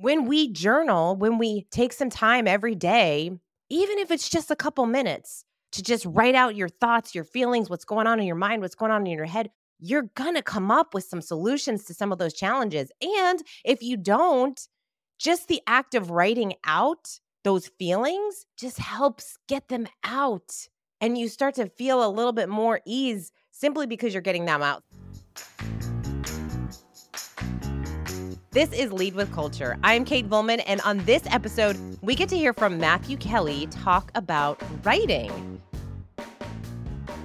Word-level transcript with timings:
When 0.00 0.24
we 0.24 0.50
journal, 0.50 1.14
when 1.14 1.36
we 1.36 1.66
take 1.70 1.92
some 1.92 2.08
time 2.08 2.48
every 2.48 2.74
day, 2.74 3.32
even 3.68 3.98
if 3.98 4.10
it's 4.10 4.30
just 4.30 4.50
a 4.50 4.56
couple 4.56 4.86
minutes 4.86 5.44
to 5.72 5.82
just 5.82 6.06
write 6.06 6.34
out 6.34 6.56
your 6.56 6.70
thoughts, 6.70 7.14
your 7.14 7.24
feelings, 7.24 7.68
what's 7.68 7.84
going 7.84 8.06
on 8.06 8.18
in 8.18 8.24
your 8.24 8.34
mind, 8.34 8.62
what's 8.62 8.74
going 8.74 8.92
on 8.92 9.06
in 9.06 9.12
your 9.12 9.26
head, 9.26 9.50
you're 9.78 10.08
going 10.14 10.36
to 10.36 10.42
come 10.42 10.70
up 10.70 10.94
with 10.94 11.04
some 11.04 11.20
solutions 11.20 11.84
to 11.84 11.92
some 11.92 12.12
of 12.12 12.18
those 12.18 12.32
challenges. 12.32 12.90
And 13.02 13.42
if 13.62 13.82
you 13.82 13.98
don't, 13.98 14.58
just 15.18 15.48
the 15.48 15.60
act 15.66 15.94
of 15.94 16.10
writing 16.10 16.54
out 16.64 17.20
those 17.44 17.66
feelings 17.78 18.46
just 18.56 18.78
helps 18.78 19.36
get 19.48 19.68
them 19.68 19.86
out. 20.02 20.50
And 21.02 21.18
you 21.18 21.28
start 21.28 21.56
to 21.56 21.66
feel 21.66 22.02
a 22.02 22.08
little 22.08 22.32
bit 22.32 22.48
more 22.48 22.80
ease 22.86 23.32
simply 23.50 23.86
because 23.86 24.14
you're 24.14 24.22
getting 24.22 24.46
them 24.46 24.62
out. 24.62 24.82
This 28.52 28.72
is 28.72 28.92
Lead 28.92 29.14
with 29.14 29.32
Culture. 29.32 29.78
I'm 29.84 30.04
Kate 30.04 30.28
Volman, 30.28 30.60
and 30.66 30.80
on 30.80 30.98
this 31.04 31.22
episode, 31.26 31.78
we 32.02 32.16
get 32.16 32.28
to 32.30 32.36
hear 32.36 32.52
from 32.52 32.78
Matthew 32.78 33.16
Kelly 33.16 33.68
talk 33.68 34.10
about 34.16 34.60
writing. 34.82 35.62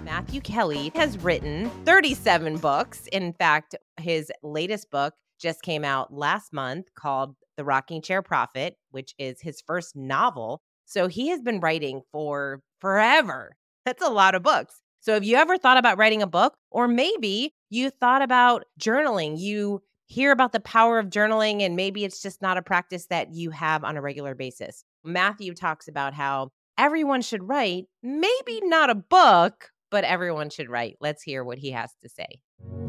Matthew 0.03 0.39
Kelly 0.39 0.91
has 0.93 1.17
written 1.17 1.71
37 1.83 2.57
books. 2.57 3.07
In 3.07 3.33
fact, 3.33 3.73
his 3.99 4.31
latest 4.43 4.91
book 4.91 5.15
just 5.39 5.63
came 5.63 5.83
out 5.83 6.13
last 6.13 6.53
month 6.53 6.93
called 6.93 7.35
The 7.57 7.63
Rocking 7.63 8.03
Chair 8.03 8.21
Prophet, 8.21 8.77
which 8.91 9.15
is 9.17 9.41
his 9.41 9.63
first 9.65 9.95
novel. 9.95 10.61
So 10.85 11.07
he 11.07 11.29
has 11.29 11.41
been 11.41 11.59
writing 11.59 12.03
for 12.11 12.61
forever. 12.79 13.55
That's 13.83 14.03
a 14.03 14.11
lot 14.11 14.35
of 14.35 14.43
books. 14.43 14.79
So, 14.99 15.15
have 15.15 15.23
you 15.23 15.37
ever 15.37 15.57
thought 15.57 15.77
about 15.77 15.97
writing 15.97 16.21
a 16.21 16.27
book? 16.27 16.53
Or 16.69 16.87
maybe 16.87 17.55
you 17.71 17.89
thought 17.89 18.21
about 18.21 18.65
journaling. 18.79 19.39
You 19.39 19.81
hear 20.07 20.31
about 20.31 20.51
the 20.51 20.59
power 20.59 20.99
of 20.99 21.09
journaling, 21.09 21.61
and 21.61 21.75
maybe 21.75 22.05
it's 22.05 22.21
just 22.21 22.41
not 22.41 22.57
a 22.57 22.61
practice 22.61 23.07
that 23.07 23.33
you 23.33 23.51
have 23.51 23.83
on 23.83 23.97
a 23.97 24.01
regular 24.01 24.35
basis. 24.35 24.83
Matthew 25.03 25.53
talks 25.53 25.87
about 25.87 26.13
how 26.13 26.51
everyone 26.77 27.21
should 27.21 27.47
write, 27.47 27.85
maybe 28.03 28.61
not 28.63 28.89
a 28.89 28.95
book, 28.95 29.71
but 29.89 30.03
everyone 30.03 30.49
should 30.49 30.69
write. 30.69 30.97
Let's 30.99 31.23
hear 31.23 31.43
what 31.43 31.57
he 31.57 31.71
has 31.71 31.93
to 32.01 32.09
say. 32.09 32.27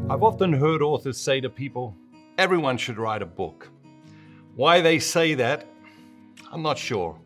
I've 0.09 0.23
often 0.23 0.53
heard 0.53 0.81
authors 0.81 1.17
say 1.19 1.41
to 1.41 1.49
people, 1.49 1.95
everyone 2.37 2.77
should 2.77 2.97
write 2.97 3.21
a 3.21 3.25
book. 3.25 3.69
Why 4.55 4.81
they 4.81 4.99
say 4.99 5.33
that, 5.35 5.65
I'm 6.51 6.61
not 6.61 6.77
sure. 6.77 7.19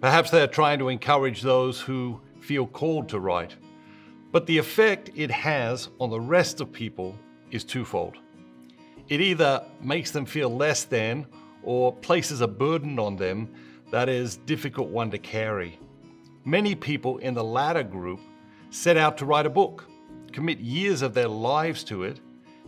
Perhaps 0.00 0.30
they're 0.30 0.46
trying 0.46 0.78
to 0.80 0.88
encourage 0.88 1.42
those 1.42 1.80
who 1.80 2.20
feel 2.40 2.66
called 2.66 3.08
to 3.10 3.20
write. 3.20 3.56
But 4.32 4.46
the 4.46 4.58
effect 4.58 5.10
it 5.14 5.30
has 5.30 5.88
on 5.98 6.10
the 6.10 6.20
rest 6.20 6.60
of 6.60 6.72
people 6.72 7.16
is 7.50 7.64
twofold. 7.64 8.18
It 9.08 9.20
either 9.20 9.64
makes 9.80 10.10
them 10.10 10.26
feel 10.26 10.54
less 10.54 10.84
than 10.84 11.26
or 11.62 11.92
places 11.92 12.40
a 12.40 12.48
burden 12.48 12.98
on 12.98 13.16
them 13.16 13.48
that 13.90 14.08
is 14.08 14.36
difficult 14.36 14.88
one 14.88 15.10
to 15.10 15.18
carry. 15.18 15.78
Many 16.44 16.74
people 16.74 17.18
in 17.18 17.34
the 17.34 17.44
latter 17.44 17.82
group 17.82 18.20
set 18.70 18.96
out 18.96 19.18
to 19.18 19.24
write 19.24 19.46
a 19.46 19.50
book, 19.50 19.84
commit 20.32 20.58
years 20.58 21.02
of 21.02 21.14
their 21.14 21.28
lives 21.28 21.84
to 21.84 22.02
it, 22.02 22.20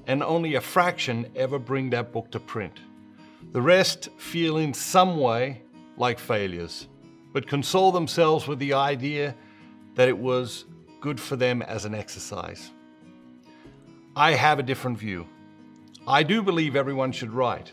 and 0.06 0.22
only 0.22 0.54
a 0.54 0.60
fraction 0.60 1.26
ever 1.34 1.58
bring 1.58 1.90
that 1.90 2.12
book 2.12 2.30
to 2.30 2.40
print. 2.40 2.80
The 3.52 3.60
rest 3.62 4.08
feel 4.18 4.58
in 4.58 4.72
some 4.72 5.18
way 5.18 5.62
like 5.96 6.18
failures, 6.18 6.86
but 7.32 7.48
console 7.48 7.92
themselves 7.92 8.46
with 8.46 8.58
the 8.58 8.74
idea 8.74 9.34
that 9.94 10.08
it 10.08 10.16
was 10.16 10.64
good 11.00 11.18
for 11.18 11.36
them 11.36 11.62
as 11.62 11.84
an 11.84 11.94
exercise. 11.94 12.70
I 14.14 14.32
have 14.32 14.58
a 14.58 14.62
different 14.62 14.98
view. 14.98 15.26
I 16.08 16.22
do 16.22 16.40
believe 16.40 16.76
everyone 16.76 17.10
should 17.10 17.32
write, 17.32 17.72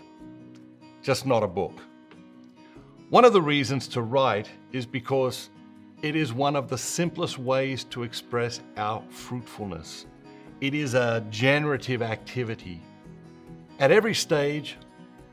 just 1.03 1.27
not 1.27 1.43
a 1.43 1.47
book. 1.47 1.79
One 3.11 3.25
of 3.25 3.31
the 3.31 3.41
reasons 3.43 3.87
to 3.89 4.01
write 4.01 4.49
is 4.71 4.87
because 4.87 5.51
it 6.01 6.15
is 6.15 6.33
one 6.33 6.55
of 6.55 6.67
the 6.67 6.77
simplest 6.77 7.37
ways 7.37 7.83
to 7.91 8.01
express 8.01 8.59
our 8.75 9.03
fruitfulness. 9.11 10.07
It 10.61 10.73
is 10.73 10.95
a 10.95 11.23
generative 11.29 12.01
activity. 12.01 12.81
At 13.77 13.91
every 13.91 14.15
stage 14.15 14.77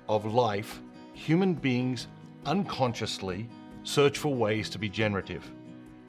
of 0.07 0.27
life, 0.27 0.83
human 1.15 1.55
beings 1.55 2.07
unconsciously 2.45 3.49
search 3.83 4.19
for 4.19 4.35
ways 4.35 4.69
to 4.69 4.79
be 4.79 4.91
generative. 4.91 5.51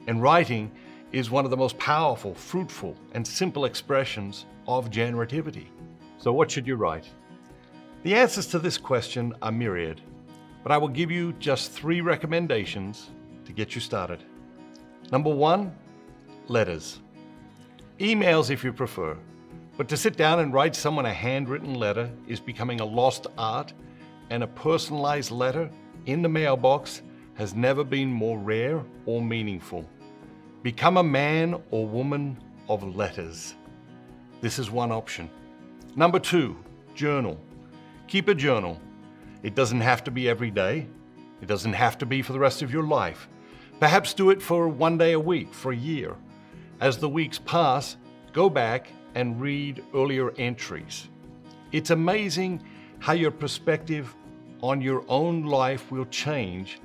And 0.08 0.20
writing 0.20 0.70
is 1.10 1.30
one 1.30 1.46
of 1.46 1.50
the 1.50 1.56
most 1.56 1.78
powerful, 1.78 2.34
fruitful, 2.34 2.94
and 3.12 3.26
simple 3.26 3.64
expressions 3.64 4.44
of 4.68 4.90
generativity. 4.90 5.68
So, 6.22 6.32
what 6.32 6.52
should 6.52 6.68
you 6.68 6.76
write? 6.76 7.10
The 8.04 8.14
answers 8.14 8.46
to 8.48 8.60
this 8.60 8.78
question 8.78 9.34
are 9.42 9.50
myriad, 9.50 10.00
but 10.62 10.70
I 10.70 10.78
will 10.78 10.86
give 10.86 11.10
you 11.10 11.32
just 11.40 11.72
three 11.72 12.00
recommendations 12.00 13.10
to 13.44 13.52
get 13.52 13.74
you 13.74 13.80
started. 13.80 14.22
Number 15.10 15.34
one, 15.34 15.74
letters. 16.46 17.00
Emails 17.98 18.50
if 18.50 18.62
you 18.62 18.72
prefer, 18.72 19.18
but 19.76 19.88
to 19.88 19.96
sit 19.96 20.16
down 20.16 20.38
and 20.38 20.54
write 20.54 20.76
someone 20.76 21.06
a 21.06 21.12
handwritten 21.12 21.74
letter 21.74 22.08
is 22.28 22.38
becoming 22.38 22.80
a 22.80 22.84
lost 22.84 23.26
art, 23.36 23.72
and 24.30 24.44
a 24.44 24.46
personalized 24.46 25.32
letter 25.32 25.68
in 26.06 26.22
the 26.22 26.28
mailbox 26.28 27.02
has 27.34 27.52
never 27.52 27.82
been 27.82 28.12
more 28.12 28.38
rare 28.38 28.80
or 29.06 29.20
meaningful. 29.20 29.84
Become 30.62 30.98
a 30.98 31.02
man 31.02 31.60
or 31.72 31.84
woman 31.84 32.38
of 32.68 32.94
letters. 32.94 33.56
This 34.40 34.60
is 34.60 34.70
one 34.70 34.92
option. 34.92 35.28
Number 35.94 36.18
two, 36.18 36.56
journal. 36.94 37.38
Keep 38.06 38.28
a 38.28 38.34
journal. 38.34 38.80
It 39.42 39.54
doesn't 39.54 39.82
have 39.82 40.02
to 40.04 40.10
be 40.10 40.26
every 40.26 40.50
day. 40.50 40.86
It 41.42 41.46
doesn't 41.46 41.74
have 41.74 41.98
to 41.98 42.06
be 42.06 42.22
for 42.22 42.32
the 42.32 42.38
rest 42.38 42.62
of 42.62 42.72
your 42.72 42.84
life. 42.84 43.28
Perhaps 43.78 44.14
do 44.14 44.30
it 44.30 44.40
for 44.40 44.68
one 44.68 44.96
day 44.96 45.12
a 45.12 45.20
week, 45.20 45.52
for 45.52 45.72
a 45.72 45.76
year. 45.76 46.16
As 46.80 46.96
the 46.96 47.08
weeks 47.08 47.38
pass, 47.38 47.96
go 48.32 48.48
back 48.48 48.88
and 49.14 49.38
read 49.38 49.84
earlier 49.94 50.32
entries. 50.38 51.08
It's 51.72 51.90
amazing 51.90 52.62
how 52.98 53.12
your 53.12 53.30
perspective 53.30 54.14
on 54.62 54.80
your 54.80 55.04
own 55.08 55.44
life 55.44 55.90
will 55.90 56.06
change 56.06 56.80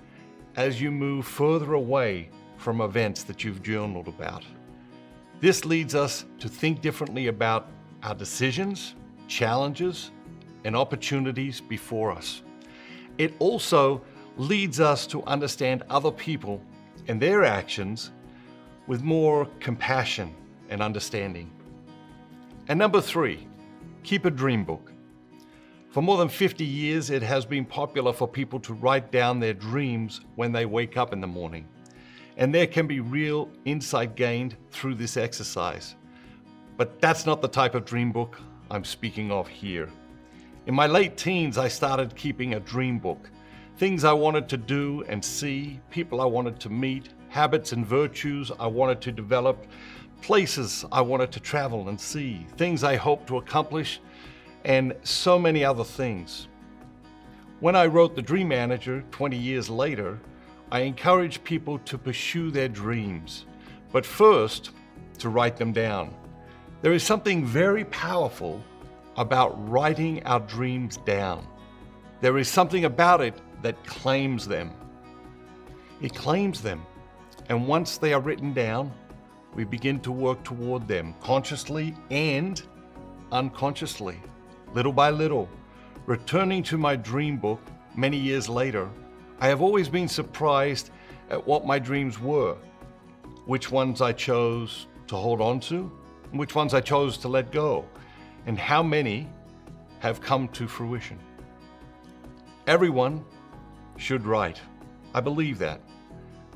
as 0.58 0.82
you 0.82 0.92
move 0.92 1.26
further 1.26 1.76
away 1.76 2.30
from 2.58 2.82
events 2.82 3.24
that 3.24 3.44
you've 3.44 3.64
journaled 3.64 4.08
about. 4.10 4.44
This 5.40 5.64
leads 5.64 5.96
us 5.96 6.26
to 6.40 6.50
think 6.50 6.82
differently 6.82 7.28
about 7.28 7.70
our 8.04 8.16
decisions, 8.16 8.96
challenges, 9.28 10.12
and 10.64 10.76
opportunities 10.76 11.62
before 11.62 12.12
us. 12.12 12.42
It 13.18 13.34
also 13.40 14.02
leads 14.38 14.80
us 14.80 15.08
to 15.08 15.24
understand 15.24 15.84
other 15.90 16.12
people 16.12 16.62
and 17.08 17.22
their 17.22 17.44
actions 17.44 18.12
with 18.86 19.02
more 19.02 19.48
compassion 19.60 20.34
and 20.70 20.82
understanding. 20.82 21.52
And 22.68 22.78
number 22.78 23.02
three, 23.02 23.48
keep 24.04 24.26
a 24.26 24.32
dream 24.32 24.64
book. 24.64 24.92
For 25.90 26.02
more 26.02 26.18
than 26.18 26.30
50 26.30 26.64
years, 26.64 27.10
it 27.10 27.24
has 27.24 27.46
been 27.46 27.66
popular 27.66 28.14
for 28.14 28.28
people 28.28 28.60
to 28.60 28.74
write 28.74 29.12
down 29.12 29.40
their 29.40 29.54
dreams 29.54 30.22
when 30.36 30.52
they 30.52 30.66
wake 30.66 30.98
up 30.98 31.14
in 31.14 31.22
the 31.22 31.28
morning. 31.28 31.68
And 32.36 32.54
there 32.54 32.68
can 32.68 32.86
be 32.86 33.00
real 33.00 33.50
insight 33.66 34.16
gained 34.16 34.56
through 34.70 34.96
this 34.96 35.18
exercise. 35.18 35.96
But 36.78 37.02
that's 37.02 37.26
not 37.26 37.42
the 37.42 37.48
type 37.48 37.74
of 37.74 37.86
dream 37.86 38.12
book 38.12 38.40
I'm 38.70 38.84
speaking 38.84 39.32
of 39.32 39.48
here. 39.48 39.90
In 40.68 40.76
my 40.76 40.86
late 40.86 41.18
teens, 41.18 41.58
I 41.58 41.68
started 41.68 42.16
keeping 42.16 42.54
a 42.54 42.60
dream 42.60 43.00
book. 43.00 43.32
Things 43.78 44.04
I 44.04 44.14
wanted 44.14 44.48
to 44.50 44.58
do 44.58 45.04
and 45.10 45.24
see, 45.24 45.80
people 45.90 46.22
I 46.22 46.26
wanted 46.26 46.60
to 46.60 46.70
meet, 46.70 47.10
habits 47.30 47.72
and 47.72 47.86
virtues 47.86 48.52
I 48.60 48.68
wanted 48.68 49.02
to 49.02 49.12
develop, 49.12 49.66
places 50.22 50.86
I 50.92 51.02
wanted 51.02 51.32
to 51.32 51.40
travel 51.40 51.90
and 51.90 52.00
see, 52.00 52.46
things 52.58 52.84
I 52.84 52.96
hoped 52.96 53.28
to 53.28 53.38
accomplish, 53.38 54.00
and 54.64 54.94
so 55.04 55.40
many 55.40 55.66
other 55.66 55.84
things. 55.84 56.48
When 57.60 57.76
I 57.76 57.88
wrote 57.88 58.16
The 58.16 58.22
Dream 58.22 58.50
Manager 58.50 59.04
20 59.10 59.36
years 59.36 59.68
later, 59.68 60.20
I 60.72 60.82
encouraged 60.82 61.44
people 61.44 61.80
to 61.80 61.98
pursue 61.98 62.52
their 62.52 62.68
dreams, 62.68 63.46
but 63.92 64.06
first 64.06 64.72
to 65.20 65.30
write 65.30 65.58
them 65.58 65.72
down. 65.72 66.14
There 66.82 66.94
is 66.94 67.02
something 67.02 67.44
very 67.44 67.86
powerful 67.86 68.64
about 69.16 69.70
writing 69.70 70.24
our 70.26 70.40
dreams 70.40 70.98
down. 70.98 71.48
There 72.22 72.38
is 72.38 72.48
something 72.48 72.86
about 72.86 73.20
it 73.20 73.34
that 73.64 73.84
claims 73.84 74.48
them. 74.48 74.72
It 76.02 76.14
claims 76.14 76.62
them. 76.62 76.86
And 77.50 77.68
once 77.68 77.98
they 77.98 78.14
are 78.14 78.22
written 78.22 78.54
down, 78.54 78.94
we 79.56 79.64
begin 79.64 80.00
to 80.02 80.12
work 80.12 80.44
toward 80.44 80.88
them 80.88 81.16
consciously 81.20 81.96
and 82.12 82.62
unconsciously, 83.32 84.22
little 84.76 84.94
by 84.94 85.10
little. 85.10 85.50
Returning 86.06 86.62
to 86.64 86.78
my 86.78 86.96
dream 86.96 87.38
book 87.38 87.60
many 87.96 88.18
years 88.18 88.48
later, 88.48 88.88
I 89.40 89.48
have 89.48 89.62
always 89.64 89.90
been 89.90 90.08
surprised 90.08 90.92
at 91.32 91.46
what 91.48 91.66
my 91.66 91.80
dreams 91.80 92.20
were, 92.20 92.56
which 93.46 93.72
ones 93.72 94.00
I 94.00 94.14
chose 94.14 94.86
to 95.08 95.16
hold 95.16 95.42
on 95.42 95.60
to, 95.62 95.92
which 96.32 96.56
ones 96.56 96.74
I 96.74 96.82
chose 96.82 97.18
to 97.20 97.28
let 97.28 97.52
go, 97.52 97.86
and 98.46 98.58
how 98.58 98.84
many 98.84 99.28
have 100.00 100.22
come 100.22 100.48
to 100.50 100.68
fruition. 100.68 101.20
Everyone 102.68 103.24
should 103.98 104.26
write. 104.26 104.62
I 105.14 105.22
believe 105.22 105.58
that. 105.60 105.82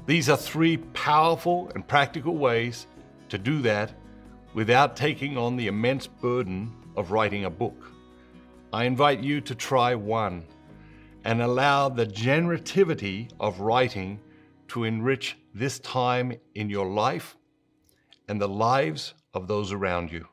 These 0.05 0.29
are 0.29 0.37
three 0.37 0.77
powerful 0.77 1.71
and 1.73 1.87
practical 1.87 2.37
ways 2.37 2.87
to 3.29 3.37
do 3.37 3.61
that 3.61 3.93
without 4.53 4.95
taking 4.95 5.37
on 5.37 5.55
the 5.55 5.67
immense 5.67 6.07
burden 6.07 6.73
of 6.95 7.11
writing 7.11 7.45
a 7.45 7.49
book. 7.49 7.91
I 8.73 8.83
invite 8.85 9.21
you 9.21 9.41
to 9.41 9.55
try 9.55 9.95
one 9.95 10.43
and 11.23 11.41
allow 11.41 11.89
the 11.89 12.05
generativity 12.05 13.31
of 13.39 13.59
writing 13.59 14.19
to 14.69 14.83
enrich 14.83 15.37
this 15.53 15.79
time 15.79 16.33
in 16.55 16.69
your 16.69 16.87
life 16.87 17.37
and 18.27 18.41
the 18.41 18.47
lives 18.47 19.13
of 19.33 19.47
those 19.47 19.71
around 19.71 20.11
you. 20.11 20.27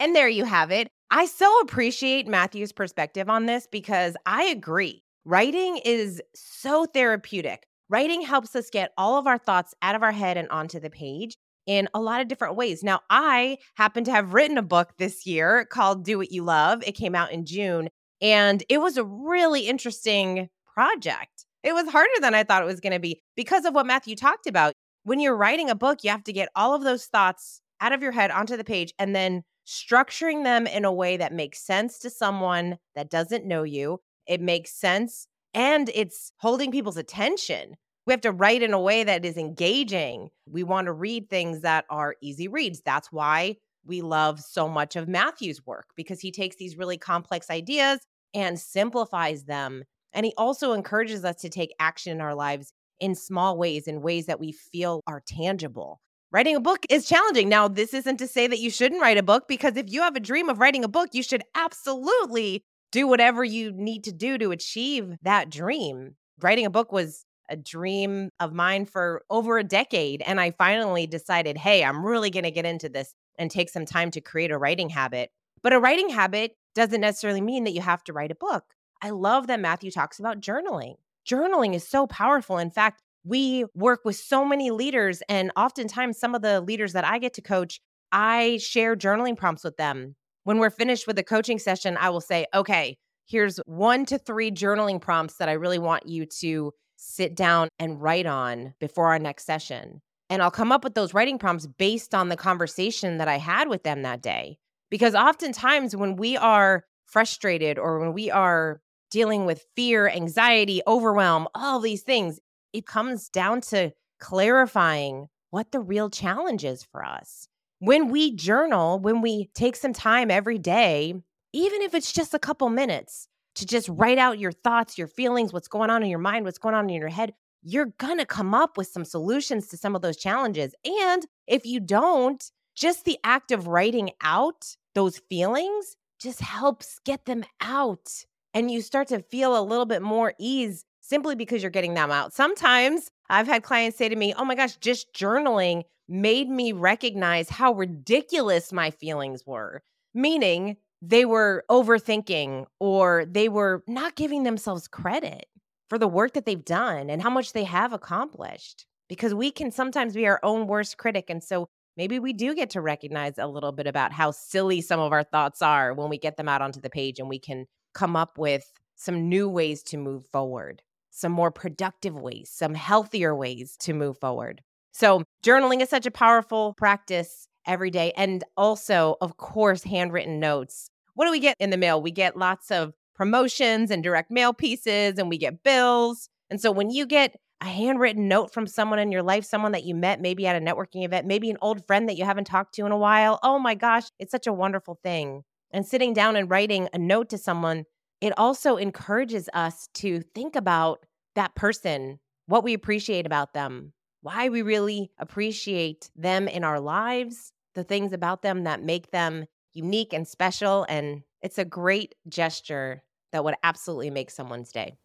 And 0.00 0.14
there 0.14 0.28
you 0.28 0.44
have 0.44 0.70
it. 0.70 0.88
I 1.10 1.26
so 1.26 1.60
appreciate 1.60 2.28
Matthew's 2.28 2.72
perspective 2.72 3.28
on 3.28 3.46
this 3.46 3.66
because 3.70 4.16
I 4.26 4.44
agree. 4.44 5.02
Writing 5.24 5.78
is 5.84 6.22
so 6.34 6.86
therapeutic. 6.86 7.66
Writing 7.88 8.22
helps 8.22 8.54
us 8.54 8.70
get 8.70 8.92
all 8.98 9.18
of 9.18 9.26
our 9.26 9.38
thoughts 9.38 9.74
out 9.82 9.94
of 9.94 10.02
our 10.02 10.12
head 10.12 10.36
and 10.36 10.48
onto 10.50 10.78
the 10.78 10.90
page 10.90 11.36
in 11.66 11.88
a 11.94 12.00
lot 12.00 12.20
of 12.20 12.28
different 12.28 12.56
ways. 12.56 12.82
Now, 12.82 13.00
I 13.10 13.58
happen 13.74 14.04
to 14.04 14.10
have 14.10 14.34
written 14.34 14.58
a 14.58 14.62
book 14.62 14.92
this 14.98 15.26
year 15.26 15.66
called 15.66 16.04
Do 16.04 16.18
What 16.18 16.32
You 16.32 16.44
Love. 16.44 16.82
It 16.86 16.92
came 16.92 17.14
out 17.14 17.32
in 17.32 17.44
June, 17.44 17.88
and 18.20 18.62
it 18.68 18.78
was 18.78 18.96
a 18.96 19.04
really 19.04 19.62
interesting 19.68 20.48
project. 20.74 21.44
It 21.62 21.74
was 21.74 21.88
harder 21.88 22.08
than 22.20 22.34
I 22.34 22.44
thought 22.44 22.62
it 22.62 22.66
was 22.66 22.80
going 22.80 22.92
to 22.92 22.98
be 22.98 23.20
because 23.36 23.64
of 23.64 23.74
what 23.74 23.86
Matthew 23.86 24.16
talked 24.16 24.46
about. 24.46 24.72
When 25.04 25.20
you're 25.20 25.36
writing 25.36 25.70
a 25.70 25.74
book, 25.74 26.04
you 26.04 26.10
have 26.10 26.24
to 26.24 26.32
get 26.32 26.48
all 26.54 26.74
of 26.74 26.84
those 26.84 27.06
thoughts 27.06 27.60
out 27.80 27.92
of 27.92 28.02
your 28.02 28.12
head 28.12 28.30
onto 28.30 28.56
the 28.56 28.64
page 28.64 28.92
and 28.98 29.14
then 29.14 29.42
structuring 29.66 30.44
them 30.44 30.66
in 30.66 30.84
a 30.84 30.92
way 30.92 31.16
that 31.16 31.32
makes 31.32 31.60
sense 31.60 31.98
to 31.98 32.10
someone 32.10 32.78
that 32.94 33.10
doesn't 33.10 33.44
know 33.44 33.62
you. 33.62 34.00
It 34.26 34.40
makes 34.40 34.72
sense 34.72 35.26
and 35.54 35.90
it's 35.94 36.32
holding 36.38 36.72
people's 36.72 36.96
attention. 36.96 37.74
We 38.06 38.12
have 38.12 38.20
to 38.22 38.32
write 38.32 38.62
in 38.62 38.72
a 38.72 38.80
way 38.80 39.04
that 39.04 39.24
is 39.24 39.36
engaging. 39.36 40.30
We 40.48 40.62
want 40.62 40.86
to 40.86 40.92
read 40.92 41.28
things 41.28 41.60
that 41.60 41.84
are 41.90 42.16
easy 42.22 42.48
reads. 42.48 42.80
That's 42.84 43.12
why 43.12 43.56
we 43.84 44.00
love 44.00 44.40
so 44.40 44.68
much 44.68 44.96
of 44.96 45.08
Matthew's 45.08 45.64
work 45.66 45.86
because 45.96 46.20
he 46.20 46.30
takes 46.30 46.56
these 46.56 46.76
really 46.76 46.96
complex 46.96 47.50
ideas 47.50 48.00
and 48.34 48.58
simplifies 48.58 49.44
them. 49.44 49.84
And 50.12 50.24
he 50.24 50.32
also 50.38 50.72
encourages 50.72 51.24
us 51.24 51.36
to 51.42 51.50
take 51.50 51.74
action 51.78 52.12
in 52.12 52.20
our 52.20 52.34
lives 52.34 52.72
in 53.00 53.14
small 53.14 53.58
ways, 53.58 53.86
in 53.86 54.00
ways 54.00 54.26
that 54.26 54.40
we 54.40 54.52
feel 54.52 55.02
are 55.06 55.22
tangible 55.26 56.00
writing 56.30 56.56
a 56.56 56.60
book 56.60 56.84
is 56.90 57.08
challenging. 57.08 57.48
Now, 57.48 57.68
this 57.68 57.94
isn't 57.94 58.18
to 58.18 58.28
say 58.28 58.46
that 58.46 58.58
you 58.58 58.70
shouldn't 58.70 59.00
write 59.00 59.18
a 59.18 59.22
book 59.22 59.48
because 59.48 59.76
if 59.76 59.90
you 59.90 60.02
have 60.02 60.16
a 60.16 60.20
dream 60.20 60.48
of 60.48 60.58
writing 60.58 60.84
a 60.84 60.88
book, 60.88 61.10
you 61.12 61.22
should 61.22 61.42
absolutely 61.54 62.64
do 62.92 63.06
whatever 63.06 63.44
you 63.44 63.72
need 63.72 64.04
to 64.04 64.12
do 64.12 64.38
to 64.38 64.50
achieve 64.50 65.16
that 65.22 65.50
dream. 65.50 66.16
Writing 66.40 66.66
a 66.66 66.70
book 66.70 66.92
was 66.92 67.24
a 67.48 67.56
dream 67.56 68.30
of 68.40 68.52
mine 68.52 68.84
for 68.84 69.22
over 69.30 69.58
a 69.58 69.64
decade. 69.64 70.22
And 70.22 70.40
I 70.40 70.50
finally 70.52 71.06
decided, 71.06 71.56
hey, 71.56 71.82
I'm 71.82 72.04
really 72.04 72.30
going 72.30 72.44
to 72.44 72.50
get 72.50 72.66
into 72.66 72.88
this 72.88 73.14
and 73.38 73.50
take 73.50 73.70
some 73.70 73.86
time 73.86 74.10
to 74.12 74.20
create 74.20 74.50
a 74.50 74.58
writing 74.58 74.90
habit. 74.90 75.30
But 75.62 75.72
a 75.72 75.80
writing 75.80 76.10
habit 76.10 76.52
doesn't 76.74 77.00
necessarily 77.00 77.40
mean 77.40 77.64
that 77.64 77.72
you 77.72 77.80
have 77.80 78.04
to 78.04 78.12
write 78.12 78.30
a 78.30 78.36
book. 78.36 78.64
I 79.02 79.10
love 79.10 79.46
that 79.46 79.60
Matthew 79.60 79.90
talks 79.90 80.18
about 80.18 80.40
journaling. 80.40 80.94
Journaling 81.28 81.74
is 81.74 81.86
so 81.86 82.06
powerful. 82.06 82.58
In 82.58 82.70
fact, 82.70 83.02
we 83.24 83.64
work 83.74 84.00
with 84.04 84.16
so 84.16 84.44
many 84.44 84.70
leaders, 84.70 85.22
and 85.28 85.52
oftentimes, 85.56 86.18
some 86.18 86.34
of 86.34 86.42
the 86.42 86.60
leaders 86.60 86.92
that 86.92 87.04
I 87.04 87.18
get 87.18 87.34
to 87.34 87.42
coach, 87.42 87.80
I 88.12 88.58
share 88.58 88.96
journaling 88.96 89.36
prompts 89.36 89.64
with 89.64 89.76
them. 89.76 90.16
When 90.44 90.58
we're 90.58 90.70
finished 90.70 91.06
with 91.06 91.16
the 91.16 91.22
coaching 91.22 91.58
session, 91.58 91.96
I 91.98 92.10
will 92.10 92.20
say, 92.20 92.46
okay, 92.54 92.96
here's 93.26 93.58
one 93.66 94.06
to 94.06 94.18
three 94.18 94.50
journaling 94.50 95.00
prompts 95.00 95.36
that 95.36 95.48
I 95.48 95.52
really 95.52 95.78
want 95.78 96.06
you 96.06 96.26
to 96.40 96.72
sit 96.96 97.36
down 97.36 97.68
and 97.78 98.00
write 98.00 98.26
on 98.26 98.74
before 98.80 99.08
our 99.08 99.18
next 99.18 99.44
session. 99.44 100.00
And 100.30 100.42
I'll 100.42 100.50
come 100.50 100.72
up 100.72 100.84
with 100.84 100.94
those 100.94 101.14
writing 101.14 101.38
prompts 101.38 101.66
based 101.66 102.14
on 102.14 102.28
the 102.28 102.36
conversation 102.36 103.18
that 103.18 103.28
I 103.28 103.38
had 103.38 103.68
with 103.68 103.82
them 103.82 104.02
that 104.02 104.22
day. 104.22 104.58
Because 104.90 105.14
oftentimes, 105.14 105.94
when 105.94 106.16
we 106.16 106.36
are 106.36 106.84
frustrated 107.04 107.78
or 107.78 107.98
when 107.98 108.12
we 108.12 108.30
are 108.30 108.80
dealing 109.10 109.46
with 109.46 109.64
fear, 109.74 110.08
anxiety, 110.08 110.82
overwhelm, 110.86 111.46
all 111.54 111.80
these 111.80 112.02
things, 112.02 112.40
it 112.72 112.86
comes 112.86 113.28
down 113.28 113.60
to 113.62 113.92
clarifying 114.20 115.28
what 115.50 115.72
the 115.72 115.80
real 115.80 116.10
challenge 116.10 116.64
is 116.64 116.82
for 116.82 117.04
us. 117.04 117.48
When 117.80 118.08
we 118.08 118.34
journal, 118.34 118.98
when 118.98 119.22
we 119.22 119.50
take 119.54 119.76
some 119.76 119.92
time 119.92 120.30
every 120.30 120.58
day, 120.58 121.14
even 121.52 121.82
if 121.82 121.94
it's 121.94 122.12
just 122.12 122.34
a 122.34 122.38
couple 122.38 122.68
minutes 122.68 123.28
to 123.54 123.66
just 123.66 123.88
write 123.88 124.18
out 124.18 124.38
your 124.38 124.52
thoughts, 124.52 124.98
your 124.98 125.06
feelings, 125.06 125.52
what's 125.52 125.68
going 125.68 125.90
on 125.90 126.02
in 126.02 126.10
your 126.10 126.18
mind, 126.18 126.44
what's 126.44 126.58
going 126.58 126.74
on 126.74 126.90
in 126.90 126.96
your 126.96 127.08
head, 127.08 127.32
you're 127.62 127.92
going 127.98 128.18
to 128.18 128.26
come 128.26 128.54
up 128.54 128.76
with 128.76 128.86
some 128.88 129.04
solutions 129.04 129.68
to 129.68 129.76
some 129.76 129.96
of 129.96 130.02
those 130.02 130.16
challenges. 130.16 130.74
And 130.84 131.26
if 131.46 131.66
you 131.66 131.80
don't, 131.80 132.42
just 132.76 133.04
the 133.04 133.18
act 133.24 133.50
of 133.50 133.66
writing 133.66 134.10
out 134.22 134.76
those 134.94 135.18
feelings 135.28 135.96
just 136.20 136.40
helps 136.40 136.98
get 137.04 137.24
them 137.24 137.44
out. 137.60 138.08
And 138.54 138.70
you 138.70 138.80
start 138.80 139.08
to 139.08 139.22
feel 139.22 139.58
a 139.58 139.62
little 139.62 139.86
bit 139.86 140.02
more 140.02 140.34
ease 140.38 140.84
simply 141.08 141.34
because 141.34 141.62
you're 141.62 141.70
getting 141.70 141.94
them 141.94 142.10
out. 142.10 142.34
Sometimes 142.34 143.10
I've 143.30 143.46
had 143.46 143.62
clients 143.62 143.96
say 143.96 144.08
to 144.08 144.16
me, 144.16 144.34
Oh 144.36 144.44
my 144.44 144.54
gosh, 144.54 144.76
just 144.76 145.12
journaling 145.14 145.84
made 146.08 146.48
me 146.48 146.72
recognize 146.72 147.48
how 147.48 147.72
ridiculous 147.72 148.72
my 148.72 148.90
feelings 148.90 149.46
were, 149.46 149.82
meaning 150.14 150.76
they 151.00 151.24
were 151.24 151.64
overthinking 151.70 152.66
or 152.80 153.24
they 153.30 153.48
were 153.48 153.82
not 153.86 154.16
giving 154.16 154.42
themselves 154.42 154.88
credit 154.88 155.46
for 155.88 155.98
the 155.98 156.08
work 156.08 156.34
that 156.34 156.44
they've 156.44 156.64
done 156.64 157.08
and 157.08 157.22
how 157.22 157.30
much 157.30 157.52
they 157.52 157.64
have 157.64 157.92
accomplished. 157.92 158.86
Because 159.08 159.32
we 159.32 159.50
can 159.50 159.70
sometimes 159.70 160.14
be 160.14 160.26
our 160.26 160.40
own 160.42 160.66
worst 160.66 160.98
critic. 160.98 161.30
And 161.30 161.42
so 161.42 161.68
maybe 161.96 162.18
we 162.18 162.34
do 162.34 162.54
get 162.54 162.68
to 162.70 162.82
recognize 162.82 163.38
a 163.38 163.46
little 163.46 163.72
bit 163.72 163.86
about 163.86 164.12
how 164.12 164.30
silly 164.32 164.82
some 164.82 165.00
of 165.00 165.12
our 165.12 165.24
thoughts 165.24 165.62
are 165.62 165.94
when 165.94 166.10
we 166.10 166.18
get 166.18 166.36
them 166.36 166.48
out 166.48 166.60
onto 166.60 166.80
the 166.80 166.90
page 166.90 167.18
and 167.18 167.28
we 167.28 167.38
can 167.38 167.64
come 167.94 168.16
up 168.16 168.36
with 168.36 168.70
some 168.96 169.30
new 169.30 169.48
ways 169.48 169.82
to 169.84 169.96
move 169.96 170.26
forward 170.26 170.82
some 171.10 171.32
more 171.32 171.50
productive 171.50 172.14
ways, 172.14 172.50
some 172.52 172.74
healthier 172.74 173.34
ways 173.34 173.76
to 173.80 173.92
move 173.92 174.18
forward. 174.18 174.62
So, 174.92 175.22
journaling 175.44 175.80
is 175.80 175.88
such 175.88 176.06
a 176.06 176.10
powerful 176.10 176.74
practice 176.74 177.48
every 177.66 177.90
day. 177.90 178.12
And 178.16 178.42
also, 178.56 179.16
of 179.20 179.36
course, 179.36 179.82
handwritten 179.84 180.40
notes. 180.40 180.90
What 181.14 181.26
do 181.26 181.30
we 181.30 181.40
get 181.40 181.56
in 181.60 181.70
the 181.70 181.76
mail? 181.76 182.00
We 182.00 182.10
get 182.10 182.36
lots 182.36 182.70
of 182.70 182.94
promotions 183.14 183.90
and 183.90 184.02
direct 184.02 184.30
mail 184.30 184.52
pieces, 184.52 185.18
and 185.18 185.28
we 185.28 185.38
get 185.38 185.62
bills. 185.62 186.28
And 186.50 186.60
so, 186.60 186.70
when 186.72 186.90
you 186.90 187.06
get 187.06 187.36
a 187.60 187.66
handwritten 187.66 188.28
note 188.28 188.52
from 188.52 188.66
someone 188.66 188.98
in 188.98 189.10
your 189.10 189.22
life, 189.22 189.44
someone 189.44 189.72
that 189.72 189.84
you 189.84 189.94
met 189.94 190.20
maybe 190.20 190.46
at 190.46 190.60
a 190.60 190.64
networking 190.64 191.04
event, 191.04 191.26
maybe 191.26 191.50
an 191.50 191.58
old 191.60 191.86
friend 191.86 192.08
that 192.08 192.16
you 192.16 192.24
haven't 192.24 192.46
talked 192.46 192.74
to 192.74 192.86
in 192.86 192.92
a 192.92 192.98
while, 192.98 193.38
oh 193.42 193.58
my 193.58 193.74
gosh, 193.74 194.04
it's 194.18 194.30
such 194.30 194.46
a 194.46 194.52
wonderful 194.52 194.98
thing. 195.02 195.42
And 195.70 195.84
sitting 195.86 196.14
down 196.14 196.36
and 196.36 196.50
writing 196.50 196.88
a 196.92 196.98
note 196.98 197.28
to 197.30 197.38
someone, 197.38 197.84
it 198.20 198.32
also 198.36 198.76
encourages 198.76 199.48
us 199.52 199.88
to 199.94 200.22
think 200.34 200.56
about 200.56 201.06
that 201.34 201.54
person, 201.54 202.18
what 202.46 202.64
we 202.64 202.74
appreciate 202.74 203.26
about 203.26 203.54
them, 203.54 203.92
why 204.22 204.48
we 204.48 204.62
really 204.62 205.10
appreciate 205.18 206.10
them 206.16 206.48
in 206.48 206.64
our 206.64 206.80
lives, 206.80 207.52
the 207.74 207.84
things 207.84 208.12
about 208.12 208.42
them 208.42 208.64
that 208.64 208.82
make 208.82 209.10
them 209.10 209.46
unique 209.72 210.12
and 210.12 210.26
special. 210.26 210.84
And 210.88 211.22
it's 211.42 211.58
a 211.58 211.64
great 211.64 212.14
gesture 212.28 213.02
that 213.30 213.44
would 213.44 213.54
absolutely 213.62 214.10
make 214.10 214.30
someone's 214.30 214.72
day. 214.72 214.96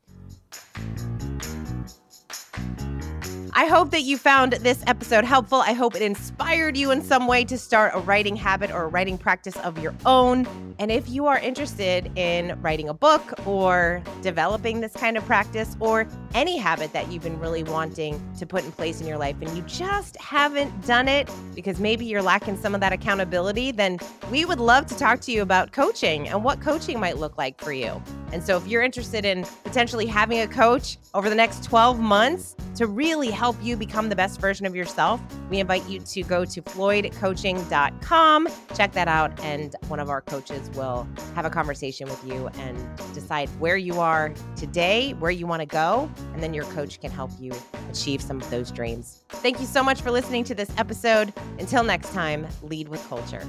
I 3.56 3.66
hope 3.66 3.92
that 3.92 4.02
you 4.02 4.18
found 4.18 4.54
this 4.54 4.84
episode 4.88 5.26
helpful. 5.26 5.60
I 5.60 5.74
hope 5.74 5.96
it 5.96 6.02
inspired 6.02 6.76
you 6.76 6.90
in 6.90 7.04
some 7.04 7.28
way 7.28 7.46
to 7.46 7.56
start 7.56 7.92
a 7.94 8.00
writing 8.00 8.36
habit 8.36 8.72
or 8.72 8.86
a 8.86 8.88
writing 8.88 9.16
practice 9.16 9.56
of 9.58 9.78
your 9.78 9.94
own. 10.08 10.48
And 10.80 10.92
if 10.92 11.08
you 11.08 11.28
are 11.28 11.38
interested 11.38 12.12
in 12.18 12.60
writing 12.64 12.90
a 12.90 12.96
book 12.96 13.46
or 13.46 14.02
developing 14.24 14.82
this 14.82 14.94
kind 14.94 15.18
of 15.18 15.26
practice 15.28 15.78
or 15.80 16.08
any 16.34 16.58
habit 16.58 16.94
that 16.94 17.12
you've 17.12 17.22
been 17.22 17.40
really 17.40 17.64
wanting 17.64 18.20
to 18.40 18.48
put 18.48 18.64
in 18.66 18.72
place 18.72 19.00
in 19.02 19.06
your 19.06 19.20
life 19.20 19.36
and 19.40 19.56
you 19.56 19.62
just 19.68 20.18
haven't 20.18 20.88
done 20.88 21.08
it 21.08 21.30
because 21.54 21.80
maybe 21.80 22.06
you're 22.06 22.24
lacking 22.24 22.58
some 22.58 22.74
of 22.74 22.82
that 22.82 22.92
accountability, 22.92 23.72
then 23.72 24.00
we 24.32 24.46
would 24.46 24.60
love 24.60 24.88
to 24.88 24.98
talk 24.98 25.22
to 25.22 25.32
you 25.32 25.44
about 25.44 25.72
coaching 25.72 26.28
and 26.28 26.44
what 26.44 26.60
coaching 26.60 27.00
might 27.00 27.18
look 27.18 27.38
like 27.38 27.62
for 27.62 27.72
you. 27.72 28.02
And 28.32 28.44
so 28.44 28.58
if 28.58 28.68
you're 28.68 28.82
interested 28.82 29.26
in 29.26 29.46
potentially 29.64 30.08
having 30.08 30.40
a 30.40 30.48
coach 30.48 30.98
over 31.14 31.30
the 31.30 31.36
next 31.36 31.64
12 31.64 32.00
months 32.00 32.56
to 32.84 32.88
really 32.88 33.30
help 33.30 33.56
you 33.62 33.78
become 33.78 34.10
the 34.10 34.16
best 34.16 34.42
version 34.42 34.66
of 34.66 34.76
yourself, 34.76 35.22
we 35.50 35.60
invite 35.60 35.88
you 35.88 36.02
to 36.02 36.22
go 36.24 36.44
to 36.44 36.62
floydcoaching.com, 36.62 38.50
check 38.76 38.92
that 38.92 39.08
out, 39.08 39.40
and 39.42 39.76
one 39.88 40.02
of 40.02 40.10
our 40.10 40.20
coaches 40.20 40.70
will 40.72 41.08
have 41.34 41.46
a 41.46 41.50
conversation 41.50 42.10
with 42.10 42.22
you 42.28 42.50
and 42.60 42.78
decide 43.14 43.48
where 43.60 43.78
you 43.78 44.02
are 44.02 44.34
today, 44.58 45.14
where 45.14 45.32
you 45.32 45.48
want 45.48 45.62
to 45.62 45.66
go, 45.66 46.12
and 46.34 46.44
then 46.44 46.54
your 46.54 46.66
coach 46.66 47.00
can 47.00 47.10
help 47.10 47.32
you 47.40 47.54
achieve 47.90 48.22
some 48.22 48.42
of 48.42 48.50
those 48.50 48.70
dreams. 48.70 49.24
Thank 49.30 49.62
you 49.62 49.66
so 49.66 49.82
much 49.82 50.02
for 50.02 50.12
listening 50.12 50.44
to 50.46 50.56
this 50.56 50.70
episode. 50.78 51.32
Until 51.60 51.84
next 51.84 52.12
time, 52.12 52.46
lead 52.64 52.90
with 52.90 53.02
culture. 53.08 53.48